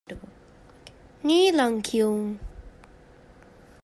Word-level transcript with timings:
ނީލަން 1.25 1.79
ކިޔުން 1.87 2.31